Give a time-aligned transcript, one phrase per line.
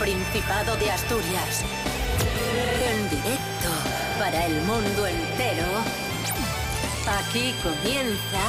[0.00, 1.62] Principado de Asturias.
[2.82, 3.68] En directo
[4.18, 5.66] para el mundo entero.
[7.06, 8.40] Aquí comienza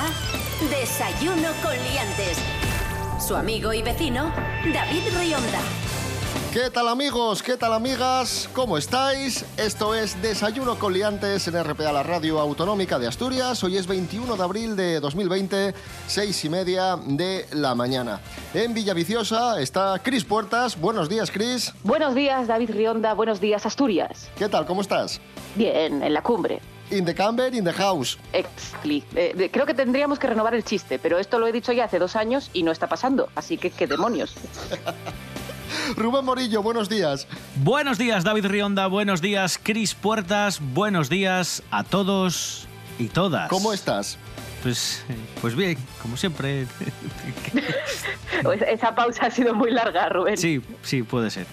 [0.70, 2.38] Desayuno con Liantes.
[3.20, 4.32] Su amigo y vecino,
[4.74, 5.60] David Rionda.
[6.54, 7.44] ¿Qué tal amigos?
[7.44, 8.50] ¿Qué tal amigas?
[8.54, 9.44] ¿Cómo estáis?
[9.58, 13.62] Esto es Desayuno con Liantes en RPA, la radio autonómica de Asturias.
[13.66, 15.74] Hoy es 21 de abril de 2020,
[16.08, 18.22] seis y media de la mañana.
[18.54, 20.78] En Villaviciosa está Cris Puertas.
[20.80, 21.74] Buenos días, Cris.
[21.84, 23.14] Buenos días, David Rionda.
[23.14, 24.30] Buenos días, Asturias.
[24.38, 24.66] ¿Qué tal?
[24.66, 25.22] ¿Cómo estás?
[25.56, 26.60] Bien, en la cumbre.
[26.90, 28.18] In the camber, in the house.
[28.34, 29.06] Exactly.
[29.16, 31.86] Eh, de- creo que tendríamos que renovar el chiste, pero esto lo he dicho ya
[31.86, 33.30] hace dos años y no está pasando.
[33.36, 34.36] Así que, ¿qué demonios?
[35.96, 37.28] Rubén Morillo, buenos días.
[37.64, 38.88] Buenos días, David Rionda.
[38.88, 40.60] Buenos días, Cris Puertas.
[40.74, 42.68] Buenos días a todos
[43.00, 43.48] y todas.
[43.50, 44.18] ¿Cómo estás?
[44.62, 46.66] Pues, eh, pues bien, como siempre.
[48.44, 50.36] Pues esa pausa ha sido muy larga, Rubén.
[50.36, 51.46] Sí, sí, puede ser.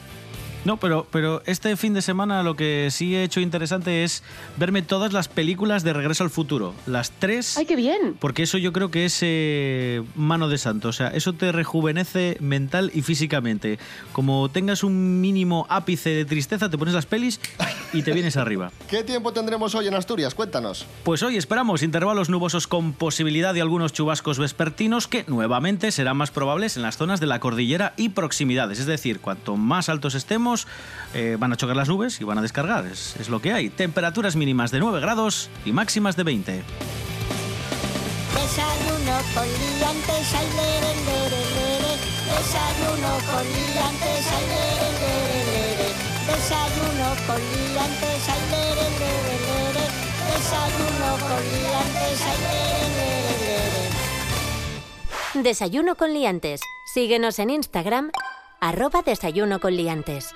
[0.64, 4.22] No, pero, pero este fin de semana lo que sí he hecho interesante es
[4.56, 6.74] verme todas las películas de Regreso al Futuro.
[6.86, 7.56] Las tres.
[7.56, 8.16] ¡Ay, qué bien!
[8.18, 10.88] Porque eso yo creo que es eh, mano de santo.
[10.88, 13.78] O sea, eso te rejuvenece mental y físicamente.
[14.12, 17.40] Como tengas un mínimo ápice de tristeza, te pones las pelis
[17.92, 18.72] y te vienes arriba.
[18.88, 20.34] ¿Qué tiempo tendremos hoy en Asturias?
[20.34, 20.86] Cuéntanos.
[21.04, 26.30] Pues hoy esperamos intervalos nubosos con posibilidad de algunos chubascos vespertinos que nuevamente serán más
[26.30, 28.80] probables en las zonas de la cordillera y proximidades.
[28.80, 30.47] Es decir, cuanto más altos estemos,
[31.14, 32.86] eh, van a chocar las nubes y van a descargar.
[32.86, 33.70] Es, es lo que hay.
[33.70, 36.62] Temperaturas mínimas de 9 grados y máximas de 20.
[38.34, 41.92] Desayuno con liantes, ay, lere, lere, lere.
[42.28, 45.88] Desayuno con liantes, ay, lere, lere, lere.
[46.28, 49.84] Desayuno con liantes, ay, lere, lere, lere.
[50.28, 53.82] Desayuno con liantes, ay, lere, lere, lere.
[55.42, 56.60] Desayuno con liantes.
[56.92, 58.10] Síguenos en Instagram,
[58.60, 60.34] arroba desayuno con liantes.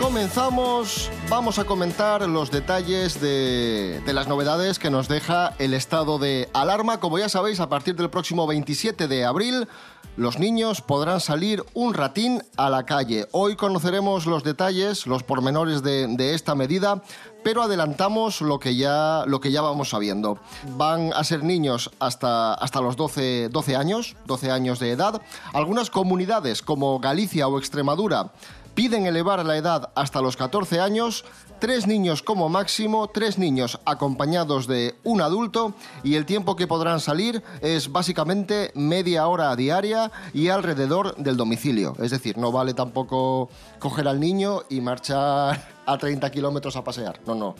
[0.00, 6.18] Comenzamos, vamos a comentar los detalles de, de las novedades que nos deja el estado
[6.18, 6.98] de alarma.
[6.98, 9.68] Como ya sabéis, a partir del próximo 27 de abril,
[10.18, 13.28] los niños podrán salir un ratín a la calle.
[13.30, 17.02] Hoy conoceremos los detalles, los pormenores de, esta medida,
[17.44, 20.40] pero adelantamos lo que ya, lo que ya vamos sabiendo.
[20.76, 25.22] Van a ser niños hasta, hasta los 12, 12 años, 12 años de edad.
[25.52, 28.32] Algunas comunidades como Galicia o Extremadura
[28.78, 31.24] piden elevar la edad hasta los 14 años,
[31.58, 35.74] tres niños como máximo, tres niños acompañados de un adulto
[36.04, 41.96] y el tiempo que podrán salir es básicamente media hora diaria y alrededor del domicilio.
[41.98, 43.48] Es decir, no vale tampoco
[43.80, 47.18] coger al niño y marchar a 30 kilómetros a pasear.
[47.26, 47.56] No, no.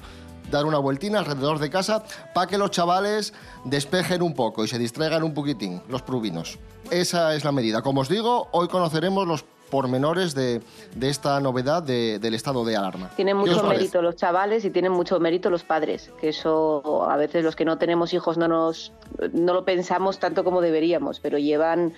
[0.52, 4.78] Dar una vueltina alrededor de casa para que los chavales despejen un poco y se
[4.78, 6.60] distraigan un poquitín, los prubinos.
[6.92, 7.82] Esa es la medida.
[7.82, 10.60] Como os digo, hoy conoceremos los pormenores de,
[10.96, 13.10] de esta novedad de- del estado de alarma.
[13.16, 17.08] Tienen ¿Qué os mucho mérito los chavales y tienen mucho mérito los padres, que eso
[17.08, 18.92] a veces los que no tenemos hijos no nos
[19.32, 21.92] no lo pensamos tanto como deberíamos, pero llevan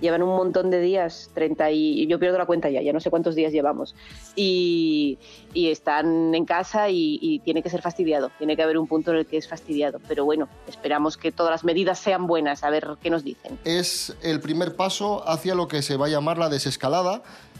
[0.00, 3.10] llevan un montón de días, 30 y yo pierdo la cuenta ya, ya no sé
[3.10, 3.94] cuántos días llevamos
[4.36, 5.18] y,
[5.54, 9.10] y están en casa y, y tiene que ser fastidiado, tiene que haber un punto
[9.12, 12.70] en el que es fastidiado, pero bueno, esperamos que todas las medidas sean buenas, a
[12.70, 13.58] ver qué nos dicen.
[13.64, 17.11] es el primer paso hacia lo que se va a llamar la desescalada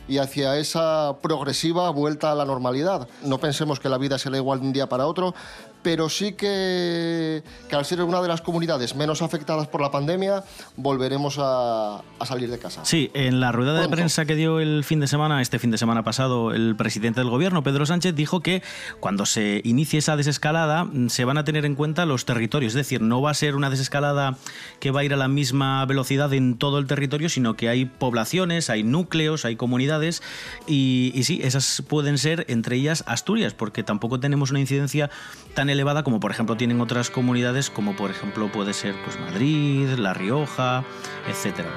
[0.09, 3.09] y hacia esa progresiva vuelta a la normalidad.
[3.23, 5.35] No pensemos que la vida será igual de un día para otro,
[5.83, 10.45] pero sí que, que al ser una de las comunidades menos afectadas por la pandemia,
[10.77, 12.85] volveremos a, a salir de casa.
[12.85, 15.79] Sí, en la rueda de prensa que dio el fin de semana, este fin de
[15.79, 18.63] semana pasado, el presidente del gobierno, Pedro Sánchez, dijo que
[19.01, 22.73] cuando se inicie esa desescalada mm, se van a tener en cuenta los territorios.
[22.73, 24.37] Es decir, no va a ser una desescalada
[24.81, 27.85] que va a ir a la misma velocidad en todo el territorio, sino que hay
[27.85, 30.23] poblaciones, hay núcleos, hay comunidades
[30.67, 35.11] y, y sí, esas pueden ser entre ellas Asturias, porque tampoco tenemos una incidencia
[35.55, 39.89] tan elevada como por ejemplo tienen otras comunidades, como por ejemplo puede ser pues Madrid,
[39.99, 40.85] La Rioja,
[41.29, 41.71] etcétera.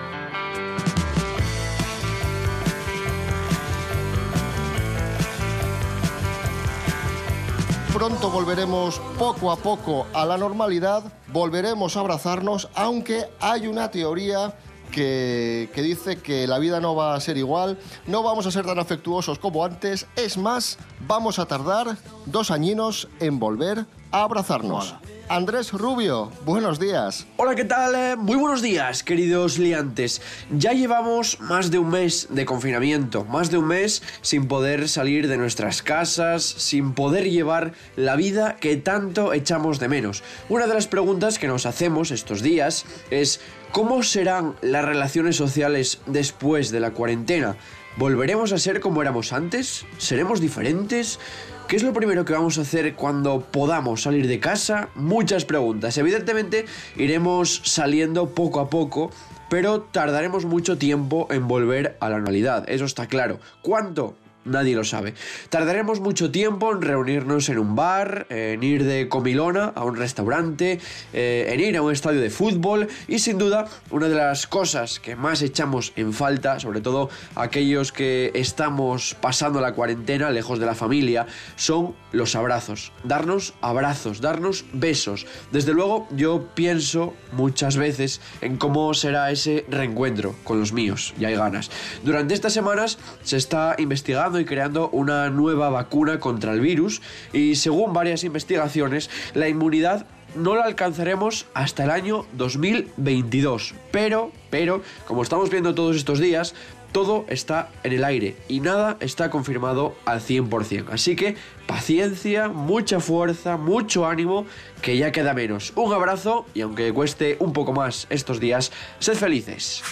[7.94, 11.02] Pronto volveremos poco a poco a la normalidad,
[11.32, 14.54] volveremos a abrazarnos, aunque hay una teoría
[14.96, 17.78] que, que dice que la vida no va a ser igual,
[18.08, 23.10] no vamos a ser tan afectuosos como antes, es más, vamos a tardar dos añinos
[23.20, 24.96] en volver a abrazarnos.
[25.28, 27.26] Andrés Rubio, buenos días.
[27.38, 27.96] Hola, ¿qué tal?
[27.96, 30.22] Eh, Muy buenos días, queridos liantes.
[30.52, 35.28] Ya llevamos más de un mes de confinamiento, más de un mes sin poder salir
[35.28, 40.22] de nuestras casas, sin poder llevar la vida que tanto echamos de menos.
[40.48, 43.42] Una de las preguntas que nos hacemos estos días es
[43.76, 47.58] ¿cómo serán las relaciones sociales después de la cuarentena?
[47.98, 49.86] ¿Volveremos a ser como éramos antes?
[49.98, 51.20] ¿Seremos diferentes?
[51.68, 54.88] ¿Qué es lo primero que vamos a hacer cuando podamos salir de casa?
[54.96, 55.98] Muchas preguntas.
[55.98, 56.64] Evidentemente
[56.96, 59.12] iremos saliendo poco a poco,
[59.50, 62.64] pero tardaremos mucho tiempo en volver a la normalidad.
[62.70, 63.42] Eso está claro.
[63.62, 64.16] ¿Cuánto?
[64.46, 65.16] Nadie lo sabe.
[65.50, 70.80] Tardaremos mucho tiempo en reunirnos en un bar, en ir de comilona a un restaurante,
[71.14, 75.00] eh, en ir a un estadio de fútbol y sin duda una de las cosas
[75.00, 80.68] que más echamos en falta, sobre todo aquellos que estamos pasando la cuarentena lejos de
[80.68, 81.26] la familia,
[81.56, 82.92] son los abrazos.
[83.04, 85.26] Darnos abrazos, darnos besos.
[85.52, 91.26] Desde luego yo pienso muchas veces en cómo será ese reencuentro con los míos y
[91.26, 91.72] hay ganas.
[92.04, 97.02] Durante estas semanas se está investigando y creando una nueva vacuna contra el virus
[97.34, 100.06] y según varias investigaciones la inmunidad
[100.36, 103.74] no la alcanzaremos hasta el año 2022.
[103.92, 106.54] Pero, pero, como estamos viendo todos estos días,
[106.92, 110.86] todo está en el aire y nada está confirmado al 100%.
[110.92, 111.36] Así que
[111.68, 114.46] paciencia, mucha fuerza, mucho ánimo,
[114.82, 115.74] que ya queda menos.
[115.76, 119.84] Un abrazo y aunque cueste un poco más estos días, sed felices.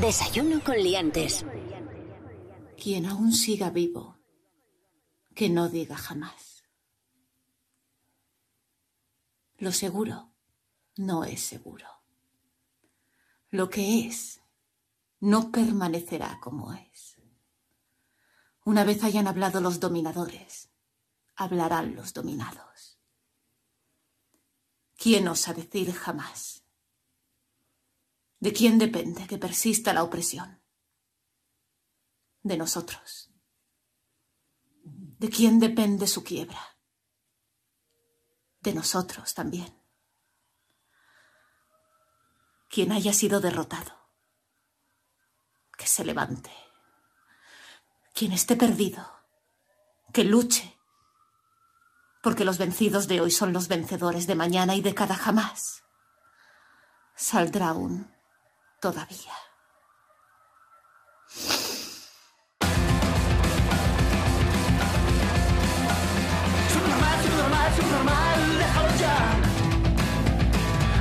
[0.00, 1.44] Desayuno con liantes.
[2.80, 4.18] Quien aún siga vivo,
[5.34, 6.64] que no diga jamás.
[9.58, 10.32] Lo seguro
[10.96, 11.86] no es seguro.
[13.50, 14.40] Lo que es
[15.18, 17.20] no permanecerá como es.
[18.64, 20.70] Una vez hayan hablado los dominadores,
[21.36, 22.98] hablarán los dominados.
[24.96, 26.64] ¿Quién osa decir jamás?
[28.38, 30.59] ¿De quién depende que persista la opresión?
[32.42, 33.30] De nosotros.
[34.84, 36.60] ¿De quién depende su quiebra?
[38.60, 39.78] De nosotros también.
[42.70, 43.92] Quien haya sido derrotado,
[45.76, 46.50] que se levante.
[48.14, 49.06] Quien esté perdido,
[50.12, 50.78] que luche.
[52.22, 55.82] Porque los vencidos de hoy son los vencedores de mañana y de cada jamás.
[57.14, 58.14] Saldrá aún
[58.80, 59.34] todavía.
[67.50, 69.16] Subnormal, subnormal, subnormal, déjalo ya.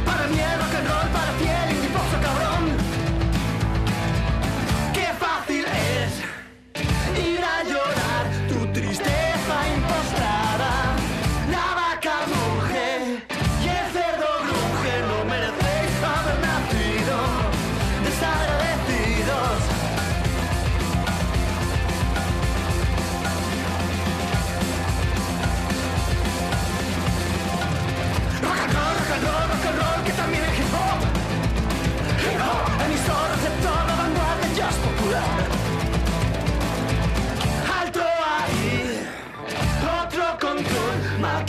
[0.06, 0.40] Para mí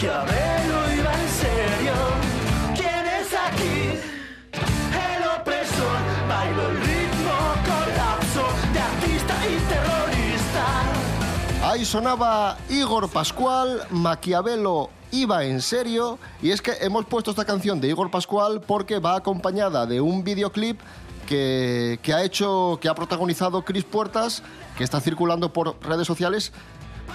[0.00, 1.92] Maquiavelo iba en serio.
[2.74, 4.00] ¿Quién es aquí?
[4.96, 10.64] El opresor, bailo el ritmo, colapso de artista y terrorista.
[11.70, 17.78] Ahí sonaba Igor Pascual, Maquiavelo iba en serio, y es que hemos puesto esta canción
[17.78, 20.80] de Igor Pascual porque va acompañada de un videoclip
[21.28, 24.42] que, que ha hecho, que ha protagonizado Cris Puertas,
[24.78, 26.54] que está circulando por redes sociales,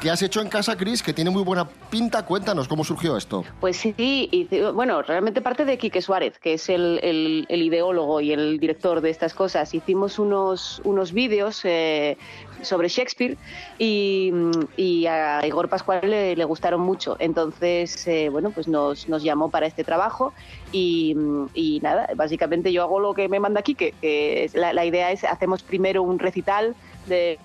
[0.01, 2.25] que has hecho en casa, Cris, que tiene muy buena pinta.
[2.25, 3.43] Cuéntanos cómo surgió esto.
[3.59, 8.59] Pues sí, y, bueno, realmente parte de Quique Suárez, que es el ideólogo y el
[8.59, 9.73] director de estas cosas.
[9.73, 12.17] Hicimos unos, unos vídeos eh,
[12.65, 13.37] sobre Shakespeare
[13.77, 14.31] y,
[14.75, 17.15] y a Igor Pascual le, le gustaron mucho.
[17.19, 20.33] Entonces, eh, bueno, pues nos, nos llamó para este trabajo
[20.71, 21.15] y,
[21.53, 23.93] y nada, básicamente yo hago lo que me manda Quique.
[24.01, 26.75] Que la, la idea es, hacemos primero un recital
[27.07, 27.37] de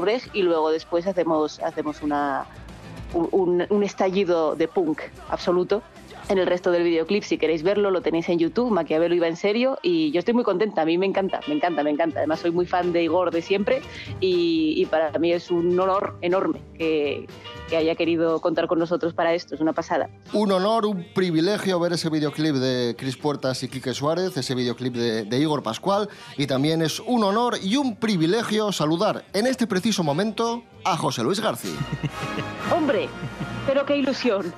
[0.00, 2.46] Brecht y luego después hacemos, hacemos una,
[3.12, 5.82] un, un estallido de punk absoluto
[6.28, 7.22] en el resto del videoclip.
[7.22, 8.70] Si queréis verlo, lo tenéis en YouTube.
[8.70, 10.82] Maquiavelo iba en serio y yo estoy muy contenta.
[10.82, 12.18] A mí me encanta, me encanta, me encanta.
[12.20, 13.82] Además, soy muy fan de Igor de siempre
[14.20, 17.26] y, y para mí es un honor enorme que,
[17.68, 19.54] que haya querido contar con nosotros para esto.
[19.54, 20.08] Es una pasada.
[20.32, 24.94] Un honor, un privilegio ver ese videoclip de Cris Puertas y Quique Suárez, ese videoclip
[24.94, 26.08] de, de Igor Pascual.
[26.36, 31.22] Y también es un honor y un privilegio saludar en este preciso momento a José
[31.22, 31.72] Luis García.
[32.76, 33.08] Hombre,
[33.66, 34.52] pero qué ilusión.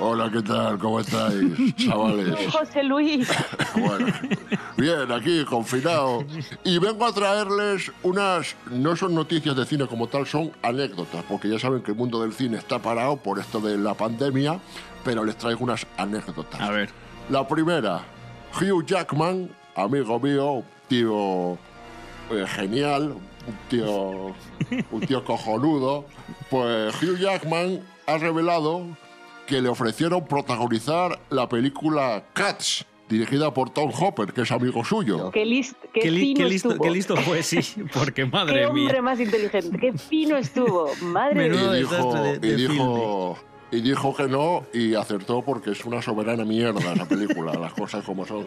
[0.00, 0.78] Hola, ¿qué tal?
[0.78, 2.52] ¿Cómo estáis, chavales?
[2.52, 3.28] José Luis.
[3.74, 4.06] Bueno,
[4.76, 6.24] bien, aquí confinado.
[6.64, 11.48] Y vengo a traerles unas, no son noticias de cine como tal, son anécdotas, porque
[11.48, 14.60] ya saben que el mundo del cine está parado por esto de la pandemia,
[15.04, 16.60] pero les traigo unas anécdotas.
[16.60, 16.90] A ver.
[17.28, 18.04] La primera,
[18.54, 21.54] Hugh Jackman, amigo mío, tío
[22.30, 23.14] eh, genial,
[23.46, 24.34] un tío,
[24.90, 26.04] un tío cojonudo,
[26.50, 28.84] pues Hugh Jackman ha revelado
[29.48, 35.30] que le ofrecieron protagonizar la película Cats, dirigida por Tom Hopper, que es amigo suyo.
[35.30, 37.58] Qué, list, qué, Qué, li- fino qué listo, qué fue, sí,
[37.94, 39.02] porque Qué madre hombre mía.
[39.02, 39.78] más inteligente.
[39.78, 40.90] Qué fino estuvo.
[41.00, 41.78] Madre Menudo mía.
[41.78, 43.38] y dijo, desastre de- y, dijo,
[43.70, 48.02] y dijo que no y acertó porque es una soberana mierda esa película, las cosas
[48.04, 48.46] como son.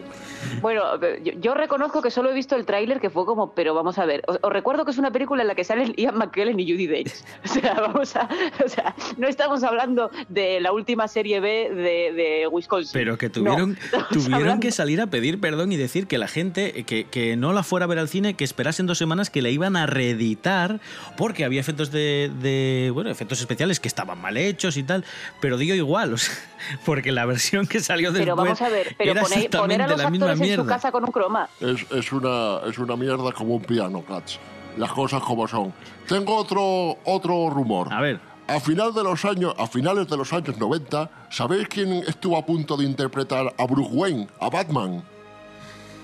[0.60, 0.82] Bueno,
[1.22, 4.04] yo, yo reconozco que solo he visto el tráiler que fue como, pero vamos a
[4.04, 6.70] ver, os, os recuerdo que es una película en la que salen Ian McKellen y
[6.70, 7.12] Judy Dench.
[7.44, 8.28] O sea, vamos a,
[8.64, 12.90] o sea, no estamos hablando de la última serie B de, de Wisconsin.
[12.92, 16.28] Pero que tuvieron, No, tuvieron hablando- que salir a pedir perdón y decir que la
[16.28, 19.42] gente que, que no la fuera a ver al cine, que esperasen dos semanas que
[19.42, 20.80] la iban a reeditar,
[21.16, 25.04] porque había efectos de, de- bueno, efectos especiales que estaban mal hechos y tal,
[25.40, 26.34] pero digo igual, o sea,
[26.84, 29.86] porque la versión que salió después Pero vamos a ver, pero era poner, poner a
[29.88, 30.66] los actores en su mierda.
[30.66, 31.48] casa con un croma.
[31.60, 34.38] Es, es, una, es una mierda como un piano, Cats.
[34.76, 35.72] Las cosas como son.
[36.08, 37.92] Tengo otro, otro rumor.
[37.92, 38.18] A ver.
[38.48, 42.44] A, final de los años, a finales de los años 90, ¿sabéis quién estuvo a
[42.44, 45.02] punto de interpretar a Bruce Wayne, a Batman?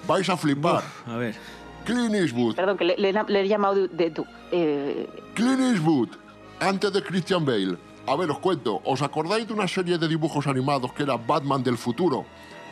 [0.06, 0.82] Vais a flipar.
[1.06, 1.34] A ver.
[1.84, 2.54] Clint Eastwood.
[2.54, 4.26] Perdón, que le, le- le he llamado de, de tú.
[4.52, 6.08] Eh, Clint Eastwood,
[6.60, 7.76] antes de Christian Bale.
[8.08, 8.80] A ver, os cuento.
[8.84, 12.24] ¿Os acordáis de una serie de dibujos animados que era Batman del futuro?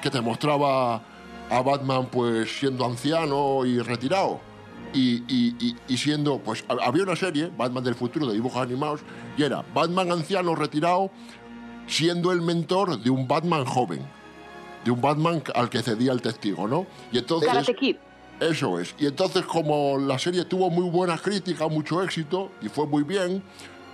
[0.02, 1.02] Que te mostraba
[1.50, 4.40] a Batman pues siendo anciano y retirado.
[4.94, 8.62] Y, y- y- y siendo, pues ha- había una serie, Batman del futuro, de dibujos
[8.62, 9.00] animados,
[9.36, 11.10] y era Batman anciano retirado
[11.86, 14.00] siendo el mentor de un Batman joven.
[14.84, 16.86] De un Batman al que cedía el testigo, ¿no?
[17.12, 17.48] Y entonces...
[18.40, 18.94] Eso es.
[18.98, 23.42] Y entonces, como la serie tuvo muy buenas críticas, mucho éxito y fue muy bien,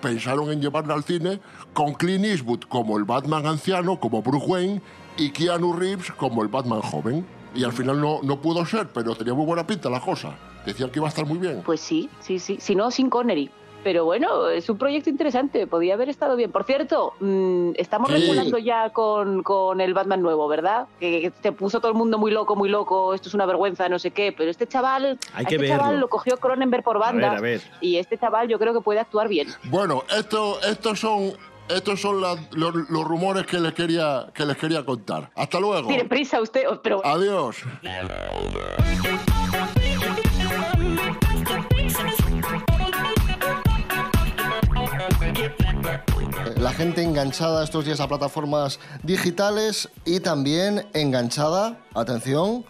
[0.02, 1.40] pensaron en llevarla al cine
[1.73, 4.82] con Clint Eastwood como el Batman anciano, como Bruce Wayne,
[5.16, 7.25] y Keanu Reeves como el Batman joven.
[7.54, 10.37] Y al final no, no pudo ser, pero tenía muy buena pinta la cosa.
[10.66, 11.62] Decían que iba a estar muy bien.
[11.64, 12.59] Pues sí, sí, sí.
[12.61, 13.50] Si no, sin Connery.
[13.84, 15.66] Pero bueno, es un proyecto interesante.
[15.66, 16.52] Podía haber estado bien.
[16.52, 18.14] Por cierto, mm, estamos Sí.
[18.20, 20.86] regulando ya con, con el Batman nuevo, ¿verdad?
[21.00, 23.12] Que, que te puso todo el mundo muy loco, muy loco.
[23.14, 24.32] Esto es una vergüenza, no sé qué.
[24.36, 27.30] Pero este chaval, Hay a que este chaval lo cogió Cronenberg por banda.
[27.30, 27.62] ver, a ver.
[27.80, 29.48] Y este chaval yo creo que puede actuar bien.
[29.64, 31.32] Bueno, esto, estos son,
[31.68, 35.30] estos son la- los, los rumores que les, quería, que les quería contar.
[35.34, 35.88] Hasta luego.
[35.88, 37.56] Tiene prisa usted, pero Adiós.
[46.59, 52.64] La gente enganchada estos días a plataformas digitales y también enganchada, atención,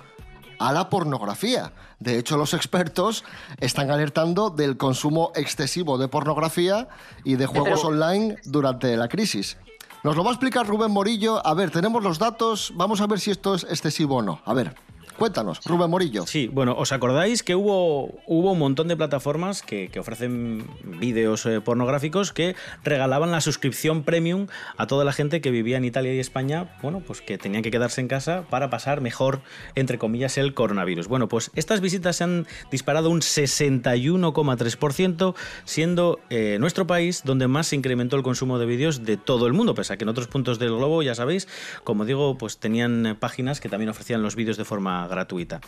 [0.58, 1.72] a la pornografía.
[1.98, 3.24] De hecho, los expertos
[3.60, 6.88] están alertando del consumo excesivo de pornografía
[7.24, 9.56] y de juegos online durante la crisis.
[10.02, 11.44] Nos lo va a explicar Rubén Morillo.
[11.46, 12.72] A ver, tenemos los datos.
[12.74, 14.40] Vamos a ver si esto es excesivo o no.
[14.44, 14.74] A ver,
[15.18, 16.26] cuéntanos, Rubén Morillo.
[16.26, 21.60] Sí, bueno, ¿os acordáis que hubo, hubo un montón de plataformas que, ofrecen vídeos eh,
[21.60, 26.18] pornográficos que regalaban la suscripción premium a toda la gente que vivía en Italia y
[26.18, 29.40] España, bueno, pues que tenían que quedarse en casa para pasar mejor,
[29.74, 31.08] entre comillas, el coronavirus?
[31.08, 37.68] Bueno, pues estas visitas se han disparado un 61,3%, siendo eh, nuestro país donde más
[37.68, 40.26] se incrementó el consumo de vídeos de todo el mundo, pese a que en otros
[40.26, 41.48] puntos del globo, ya sabéis,
[41.84, 45.60] como digo, pues tenían páginas que también ofrecían los vídeos de forma gratuita.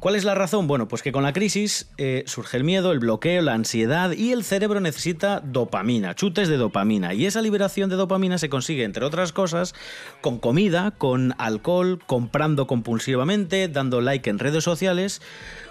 [0.00, 0.66] ¿Cuál es la razón?
[0.66, 4.32] Bueno, pues que con la crisis eh, surge el miedo, el bloqueo, la ansiedad y
[4.32, 7.14] el cerebro necesita dopamina, chutes de dopamina.
[7.14, 9.74] Y esa liberación de dopamina se consigue, entre otras cosas,
[10.20, 15.22] con comida, con alcohol, comprando compulsivamente, dando like en redes sociales,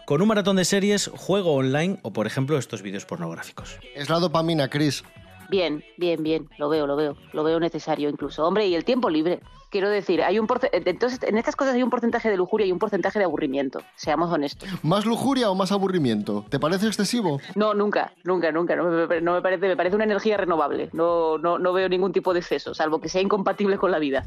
[0.05, 3.77] con un maratón de series, juego online o, por ejemplo, estos vídeos pornográficos.
[3.95, 5.03] Es la dopamina, Chris.
[5.49, 8.45] Bien, bien, bien, lo veo, lo veo, lo veo necesario incluso.
[8.45, 9.41] Hombre, y el tiempo libre.
[9.69, 12.79] Quiero decir, hay un entonces en estas cosas hay un porcentaje de lujuria y un
[12.79, 14.69] porcentaje de aburrimiento, seamos honestos.
[14.83, 16.45] ¿Más lujuria o más aburrimiento?
[16.49, 17.41] ¿Te parece excesivo?
[17.55, 18.77] No, nunca, nunca, nunca.
[18.77, 20.89] No me, no me parece, me parece una energía renovable.
[20.93, 24.25] No, no, no veo ningún tipo de exceso, salvo que sea incompatible con la vida.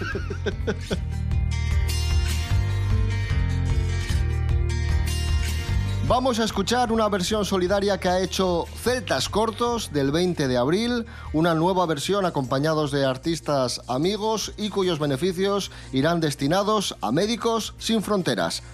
[6.10, 11.06] Vamos a escuchar una versión solidaria que ha hecho Celtas Cortos del 20 de abril,
[11.32, 18.02] una nueva versión acompañados de artistas amigos y cuyos beneficios irán destinados a médicos sin
[18.02, 18.64] fronteras.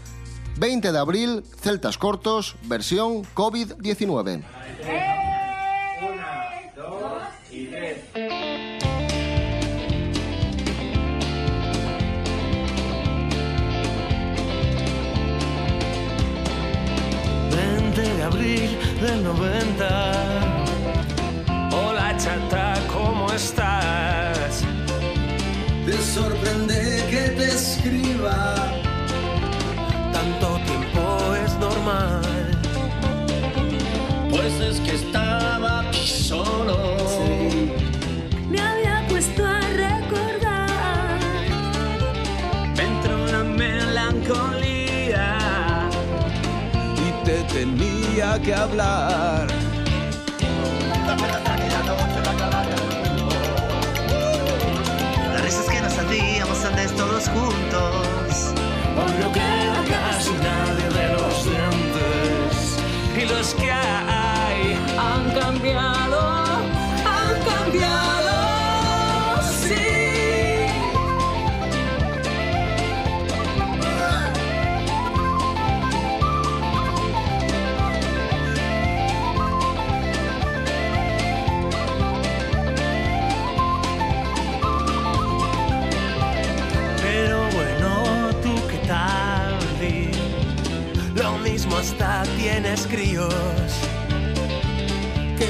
[0.56, 5.25] 20 de abril, Celtas Cortos, versión COVID-19.
[19.22, 20.15] 90.
[48.46, 49.48] Que hablar.
[55.32, 58.15] Las risas que nos hacíamos antes todos juntos.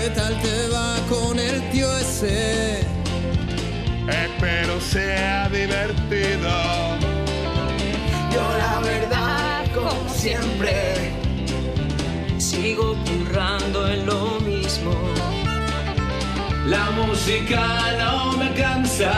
[0.07, 2.79] ¿Qué tal te va con el tío ese?
[4.07, 6.49] Espero sea divertido.
[8.33, 11.11] Yo la verdad, como siempre,
[12.39, 14.93] sigo currando en lo mismo.
[16.67, 17.67] La música
[17.99, 19.13] no me cansa,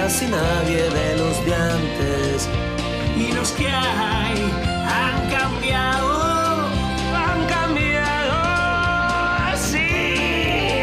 [0.00, 2.48] casi nadie de los de antes.
[3.18, 4.50] Y los que hay
[4.88, 6.66] han cambiado,
[7.14, 8.36] han cambiado.
[9.56, 10.80] Sí.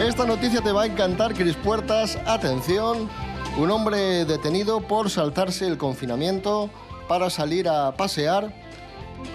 [0.00, 2.18] Esta noticia te va a encantar, Cris Puertas.
[2.24, 3.10] Atención,
[3.58, 6.70] un hombre detenido por saltarse el confinamiento
[7.06, 8.50] para salir a pasear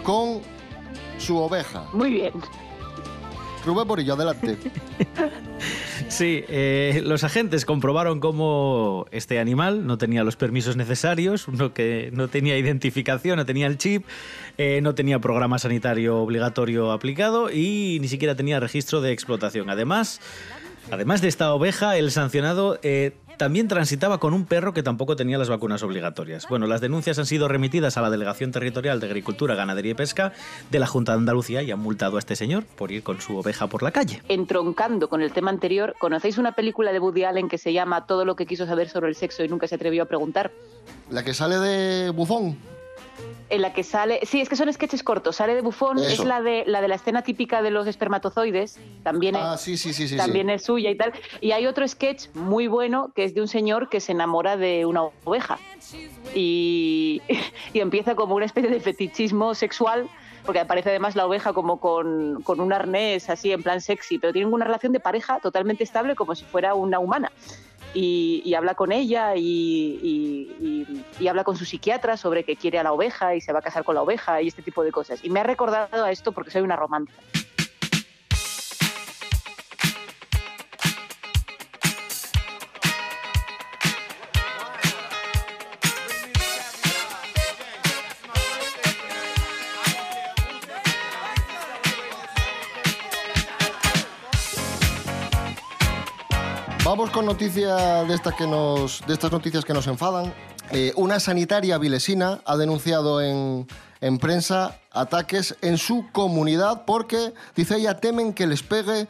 [0.04, 0.42] con
[1.20, 1.86] su oveja.
[1.94, 2.34] Muy bien.
[3.64, 4.58] Rubén Borillo, adelante.
[6.10, 12.10] Sí, eh, los agentes comprobaron cómo este animal no tenía los permisos necesarios, uno que
[12.14, 14.06] no tenía identificación, no tenía el chip,
[14.58, 19.70] eh, no tenía programa sanitario obligatorio aplicado y ni siquiera tenía registro de explotación.
[19.70, 20.22] Además,
[20.90, 25.38] además de esta oveja, el sancionado eh, también transitaba con un perro que tampoco tenía
[25.38, 26.48] las vacunas obligatorias.
[26.50, 30.34] Bueno, las denuncias han sido remitidas a la Delegación Territorial de Agricultura, Ganadería y Pesca
[30.72, 33.38] de la Junta de Andalucía y han multado a este señor por ir con su
[33.38, 34.22] oveja por la calle.
[34.28, 38.26] Entroncando con el tema anterior, ¿conocéis una película de Woody Allen que se llama Todo
[38.26, 40.52] lo que quiso saber sobre el sexo y nunca se atrevió a preguntar?
[41.10, 42.58] La que sale de bufón.
[43.50, 45.38] En la que sale, sí, es que son sketches cortos.
[45.38, 46.08] Sale de bufón, Eso.
[46.24, 48.78] es la de la de la escena típica de los espermatozoides.
[49.04, 51.14] También Ah, es, sí, sí, sí, también es suya y tal.
[51.40, 54.86] Y hay otro sketch muy bueno que es de un señor que se enamora de
[54.86, 55.60] una oveja
[56.36, 57.22] y,
[57.74, 60.10] y empieza como una especie de fetichismo sexual.
[60.46, 64.32] Porque aparece además la oveja como con, con un arnés así en plan sexy, pero
[64.32, 67.32] tienen una relación de pareja totalmente estable como si fuera una humana.
[67.94, 69.98] Y, y habla con ella y,
[71.20, 73.62] y- habla con su psiquiatra sobre que quiere a la oveja y se va a
[73.62, 75.20] casar con la oveja y este tipo de cosas.
[75.24, 77.20] Y me ha recordado a esto porque soy una romántica.
[96.88, 100.34] Vamos con noticias de estas que nos, de estas noticias que nos enfadan.
[100.72, 103.68] Eh, una sanitaria vilesina ha denunciado en,
[104.00, 109.10] en prensa ataques en su comunidad porque, dice ella, temen que les pegue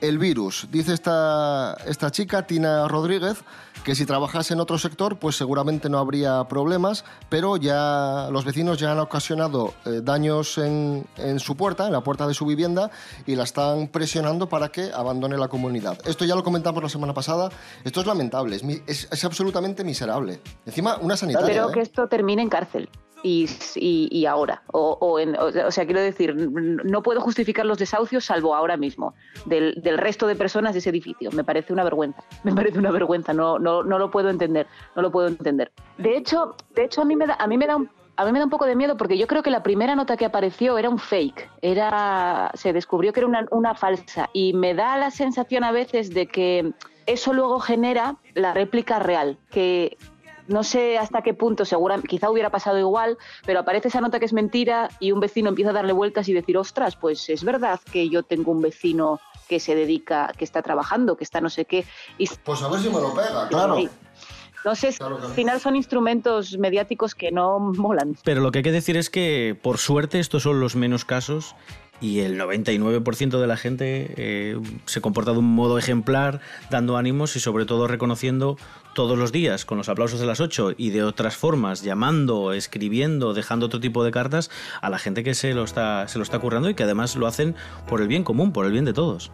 [0.00, 0.68] el virus.
[0.70, 3.42] Dice esta, esta chica, Tina Rodríguez,
[3.84, 8.78] que si trabajase en otro sector, pues seguramente no habría problemas, pero ya los vecinos
[8.78, 12.90] ya han ocasionado eh, daños en, en su puerta, en la puerta de su vivienda,
[13.26, 15.98] y la están presionando para que abandone la comunidad.
[16.06, 17.48] Esto ya lo comentamos la semana pasada.
[17.84, 20.40] Esto es lamentable, es, es- es absolutamente miserable.
[20.66, 21.48] Encima, una sanitaria.
[21.48, 21.72] Espero ¿eh?
[21.74, 22.88] que esto termine en cárcel.
[23.24, 24.62] Y, y- y ahora.
[24.72, 29.14] O, o en- o sea- quiero decir, no puedo justificar los desahucios salvo ahora mismo,
[29.44, 31.30] del, del resto de personas de ese edificio.
[31.32, 32.22] Me parece una vergüenza.
[32.44, 33.32] Me parece una vergüenza.
[33.32, 34.66] No, no, no lo puedo entender.
[34.94, 35.72] No lo puedo entender.
[35.96, 38.32] De hecho, de hecho a mí me da, a mí me da un a mí
[38.32, 40.76] me da un poco de miedo porque yo creo que la primera nota que apareció
[40.76, 45.62] era un fake, era se descubrió que era una, falsa y me da la sensación
[45.62, 46.72] a veces de que
[47.06, 49.96] eso luego genera la réplica real, que
[50.48, 54.24] no sé hasta qué punto, segura, quizá hubiera pasado igual, pero aparece esa nota que
[54.24, 57.78] es mentira y un vecino empieza a darle vueltas y decir, ostras, pues es verdad
[57.92, 61.64] que yo tengo un vecino que se dedica, que está trabajando, que está no sé
[61.64, 61.84] qué.
[62.18, 63.76] Y Pues a ver si me lo pega, claro.
[63.76, 63.88] Sí.
[64.74, 68.16] Sé, al final son instrumentos mediáticos que no molan.
[68.24, 71.54] Pero lo que hay que decir es que, por suerte, estos son los menos casos
[72.00, 77.36] y el 99% de la gente eh, se comporta de un modo ejemplar, dando ánimos
[77.36, 78.56] y sobre todo reconociendo
[78.94, 83.34] todos los días, con los aplausos de las 8 y de otras formas, llamando, escribiendo,
[83.34, 86.38] dejando otro tipo de cartas a la gente que se lo está, se lo está
[86.38, 87.54] currando y que además lo hacen
[87.86, 89.30] por el bien común, por el bien de todos.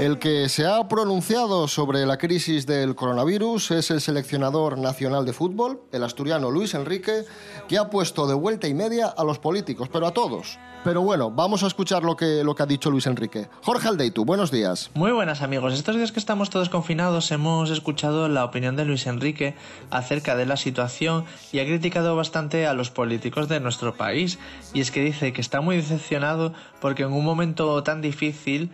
[0.00, 5.32] El que se ha pronunciado sobre la crisis del coronavirus es el seleccionador nacional de
[5.32, 7.24] fútbol, el asturiano Luis Enrique,
[7.68, 10.58] que ha puesto de vuelta y media a los políticos, pero a todos.
[10.82, 13.48] Pero bueno, vamos a escuchar lo que, lo que ha dicho Luis Enrique.
[13.62, 14.90] Jorge Aldeitu, buenos días.
[14.94, 19.06] Muy buenas amigos, estos días que estamos todos confinados hemos escuchado la opinión de Luis
[19.06, 19.54] Enrique
[19.90, 24.40] acerca de la situación y ha criticado bastante a los políticos de nuestro país
[24.74, 28.72] y es que dice que está muy decepcionado porque en un momento tan difícil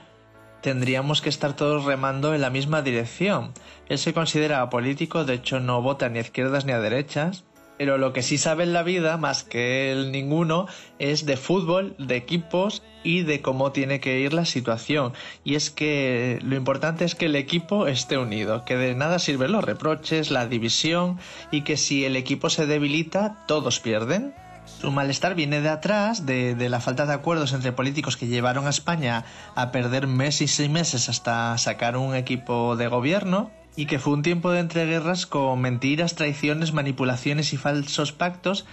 [0.60, 3.52] tendríamos que estar todos remando en la misma dirección.
[3.88, 7.44] Él se considera político, de hecho no vota ni a izquierdas ni a derechas,
[7.78, 10.66] pero lo que sí sabe en la vida, más que él ninguno,
[10.98, 15.12] es de fútbol, de equipos y de cómo tiene que ir la situación.
[15.44, 19.52] Y es que lo importante es que el equipo esté unido, que de nada sirven
[19.52, 21.20] los reproches, la división
[21.52, 24.34] y que si el equipo se debilita, todos pierden.
[24.80, 28.70] Su malestar viene de atrás, de, la falta de acuerdos entre políticos que llevaron a
[28.70, 34.12] España a perder meses y meses hasta sacar un equipo de gobierno y que fue
[34.12, 38.66] un tiempo de entreguerras con mentiras, traiciones, manipulaciones y falsos pactos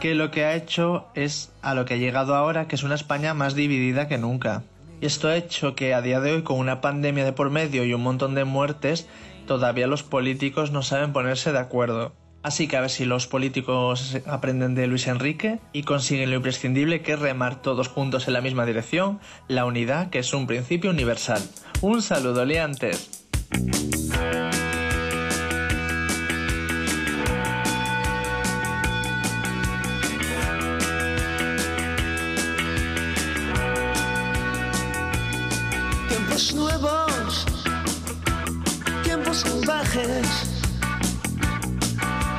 [0.00, 2.94] que lo que ha hecho es a lo que ha llegado ahora, que es una
[2.94, 4.62] España más dividida que nunca.
[5.00, 7.84] Y esto ha hecho que a día de hoy, con una pandemia de por medio
[7.84, 9.06] y un montón de muertes,
[9.46, 12.12] todavía los políticos no saben ponerse de acuerdo.
[12.42, 17.02] Así que a ver si los políticos aprenden de Luis Enrique y consiguen lo imprescindible
[17.02, 20.90] que es remar todos juntos en la misma dirección, la unidad que es un principio
[20.90, 21.42] universal.
[21.82, 23.26] Un saludo, liantes.
[36.08, 37.46] Tiempos nuevos,
[39.04, 40.59] tiempos salvajes.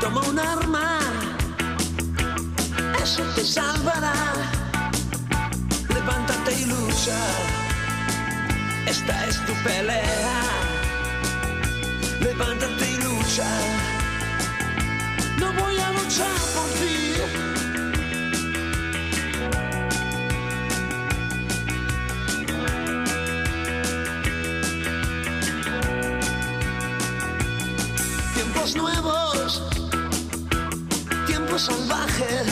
[0.01, 0.99] Toma un arma,
[3.03, 4.13] eso te salvará.
[5.93, 7.19] Levántate y lucha,
[8.87, 10.41] esta es tu pelea.
[12.19, 13.49] Levántate y lucha,
[15.37, 16.97] no voy a luchar por ti.
[28.75, 29.30] Nuevos,
[31.61, 32.47] salvajes.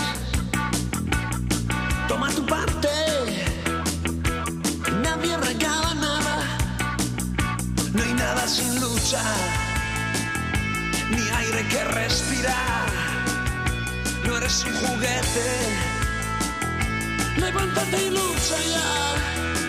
[2.08, 2.90] Toma tu parte,
[5.02, 6.38] nadie regala nada.
[7.94, 9.24] No hay nada sin lucha,
[11.10, 12.88] ni aire que respirar.
[14.26, 15.50] No eres un juguete,
[17.38, 19.69] levántate y lucha ya.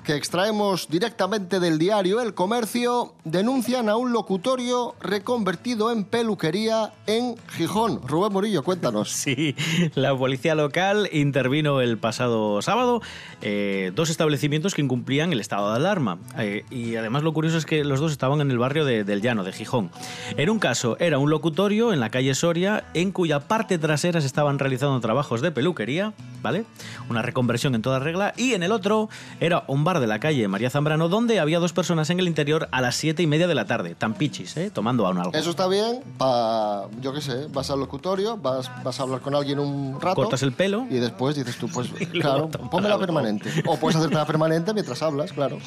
[0.03, 7.35] que extraemos directamente del diario El Comercio, denuncian a un locutorio reconvertido en peluquería en
[7.49, 8.01] Gijón.
[8.07, 9.11] Rubén Murillo, cuéntanos.
[9.21, 9.55] Sí,
[9.93, 13.01] la policía local intervino el pasado sábado
[13.41, 16.17] eh, dos establecimientos que incumplían el estado de alarma.
[16.39, 19.21] Eh, y además lo curioso es que los dos estaban en el barrio de- del
[19.21, 19.91] Llano, de Gijón.
[20.37, 24.27] En un caso era un locutorio en la calle Soria en cuya parte trasera se
[24.27, 26.65] estaban realizando trabajos de peluquería, ¿vale?
[27.09, 28.33] Una reconversión en toda regla.
[28.37, 29.09] Y en el otro
[29.39, 32.69] era un bar de la calle María Zambrano donde había dos personas en el interior
[32.71, 34.71] a las siete y media de la tarde, tan pichis, ¿eh?
[34.71, 35.33] Tomando aún algo.
[35.33, 39.35] Eso está bien, pa, yo qué sé, vas al locutorio, vas, vas a hablar con
[39.35, 40.15] alguien un rato.
[40.15, 40.85] Cortas el pelo.
[40.89, 43.49] Y después dices tú, pues claro, ponme la permanente.
[43.65, 45.57] O puedes hacerte la permanente mientras hablas, claro.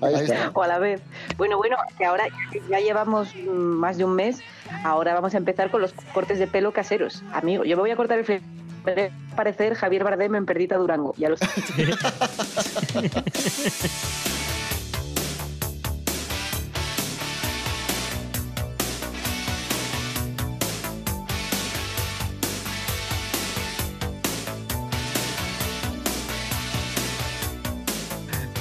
[0.00, 0.50] Ahí está.
[0.54, 1.02] o a la vez.
[1.36, 2.24] Bueno, bueno, que ahora
[2.70, 4.40] ya llevamos más de un mes,
[4.84, 7.22] ahora vamos a empezar con los cortes de pelo caseros.
[7.32, 8.24] Amigo, yo me voy a cortar el
[8.86, 11.46] fle- voy a parecer Javier Bardem en Perdita Durango, ya lo sé.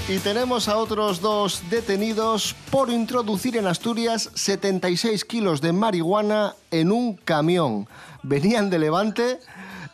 [0.07, 6.91] Y tenemos a otros dos detenidos por introducir en Asturias 76 kilos de marihuana en
[6.91, 7.87] un camión.
[8.21, 9.39] Venían de Levante,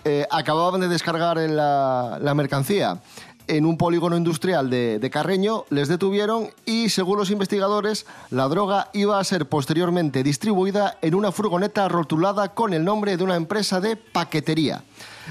[0.03, 3.01] eh, acababan de descargar la, mercancía
[3.47, 9.19] en un polígono industrial de, Carreño, les detuvieron y, según los investigadores, la droga iba
[9.19, 13.95] a ser posteriormente distribuida en una furgoneta rotulada con el nombre de una empresa de
[13.95, 14.83] paquetería.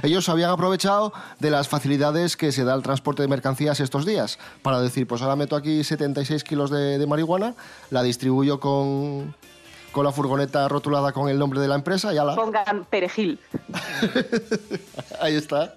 [0.03, 4.39] Ellos habían aprovechado de las facilidades que se da el transporte de mercancías estos días
[4.63, 7.55] para decir, pues ahora meto aquí 76 kilos de, de marihuana,
[7.91, 9.35] la distribuyo con,
[9.93, 13.39] con la furgoneta rotulada con el nombre de la empresa y ala, Pongan perejil.
[15.21, 15.75] ahí está.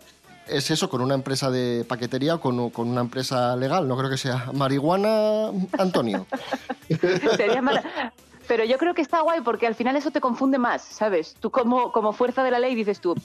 [0.47, 4.09] Es eso, con una empresa de paquetería o con, con una empresa legal, no creo
[4.09, 6.27] que sea marihuana Antonio.
[7.37, 7.61] Sería
[8.53, 11.35] Pero yo creo que está guay porque al final eso te confunde más, ¿sabes?
[11.39, 13.15] Tú como, como fuerza de la ley dices tú,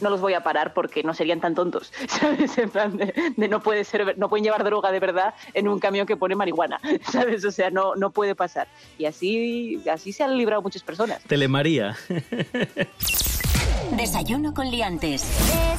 [0.00, 2.56] no los voy a parar porque no serían tan tontos, ¿sabes?
[2.56, 5.78] En plan de, de no puede ser, no pueden llevar droga de verdad en un
[5.78, 6.80] camión que pone marihuana,
[7.12, 7.44] ¿sabes?
[7.44, 8.66] O sea, no, no puede pasar.
[8.96, 11.22] Y así, así se han librado muchas personas.
[11.24, 11.94] Telemaría.
[13.92, 15.22] Desayuno con liantes.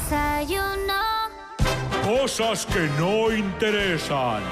[0.06, 0.94] Desayuno.
[2.04, 4.44] Cosas que no interesan.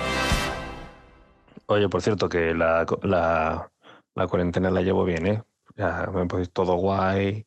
[1.69, 3.69] Oye, por cierto, que la, la,
[4.17, 5.43] la cuarentena la llevo bien, ¿eh?
[5.75, 7.45] Ya me puesto todo guay,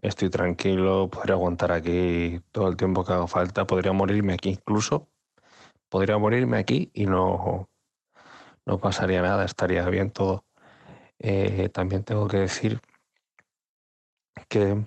[0.00, 5.08] estoy tranquilo, podría aguantar aquí todo el tiempo que haga falta, podría morirme aquí incluso,
[5.88, 7.68] podría morirme aquí y no,
[8.64, 10.44] no pasaría nada, estaría bien todo.
[11.18, 12.80] Eh, también tengo que decir
[14.48, 14.86] que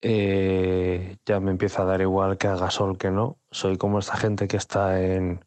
[0.00, 4.16] eh, ya me empieza a dar igual que haga sol que no, soy como esta
[4.16, 5.44] gente que está en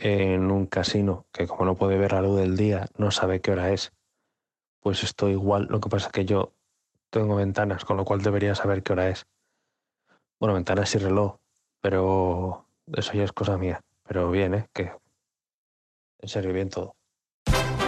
[0.00, 3.52] en un casino que como no puede ver la luz del día, no sabe qué
[3.52, 3.92] hora es.
[4.80, 6.54] Pues estoy igual, lo que pasa es que yo
[7.10, 9.26] tengo ventanas, con lo cual debería saber qué hora es.
[10.38, 11.36] Bueno, ventanas y reloj,
[11.82, 13.82] pero eso ya es cosa mía.
[14.04, 14.68] Pero bien, ¿eh?
[14.72, 14.92] Que
[16.22, 16.96] en serio, bien todo.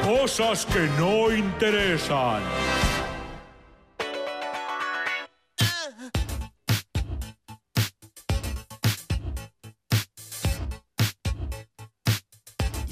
[0.04, 2.42] Cosas que no interesan.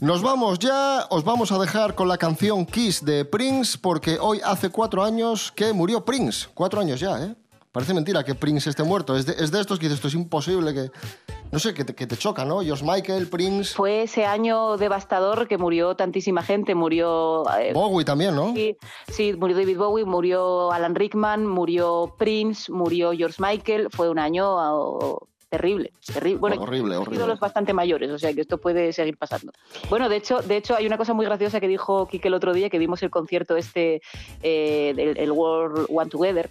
[0.03, 4.41] Nos vamos ya, os vamos a dejar con la canción Kiss de Prince, porque hoy
[4.43, 6.49] hace cuatro años que murió Prince.
[6.55, 7.35] Cuatro años ya, ¿eh?
[7.71, 9.15] Parece mentira que Prince esté muerto.
[9.15, 10.91] Es de, es de estos que dices, esto es imposible que...
[11.53, 12.63] No sé, que te, que te choca, ¿no?
[12.63, 13.75] George Michael, Prince...
[13.75, 17.45] Fue ese año devastador que murió tantísima gente, murió...
[17.59, 18.55] eh, Bowie también, ¿no?
[18.55, 18.77] Sí,
[19.09, 23.89] sí, murió David Bowie, murió Alan Rickman, murió Prince, murió George Michael.
[23.91, 26.39] Fue un año oh, terrible, terrible.
[26.39, 27.19] Bueno, horrible, horrible.
[27.19, 29.53] ídolos bastante mayores, o sea que esto puede seguir pasando.
[29.89, 32.55] Bueno, de hecho, de hecho hay una cosa muy graciosa que dijo Kike el otro
[32.55, 34.01] día, que vimos el concierto este,
[34.43, 36.49] eh, del el World One Together.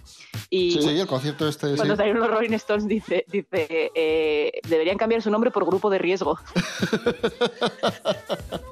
[0.50, 1.74] Y Sí, sí, el concierto este...
[1.76, 1.98] cuando sí.
[1.98, 6.38] salieron los Rolling Stones dice, dice eh, deberían cambiar su nombre por grupo de riesgo.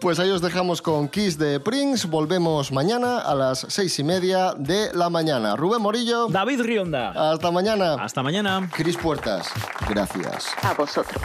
[0.00, 2.06] Pues ahí os dejamos con Kiss de Prince.
[2.06, 5.56] Volvemos mañana a las seis y media de la mañana.
[5.56, 6.26] Rubén Morillo.
[6.28, 7.32] David Rionda.
[7.32, 7.94] Hasta mañana.
[7.94, 8.70] Hasta mañana.
[8.74, 9.48] Cris Puertas.
[9.88, 10.46] Gracias.
[10.62, 11.22] A vosotros.